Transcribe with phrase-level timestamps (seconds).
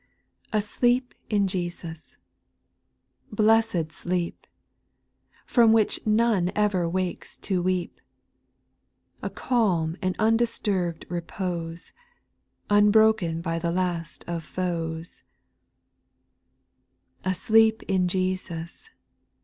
[0.51, 2.17] A SLEEP in Jesus!
[3.31, 4.47] Blessed sleep!
[4.47, 4.49] l\.
[5.45, 8.01] From which none ever wakes to weep;,
[8.63, 11.93] ~ A calm and undisturbed repose,
[12.67, 15.21] Unbroken by the last of foes
[17.23, 17.29] I 2.
[17.29, 18.89] Asleep in Jesus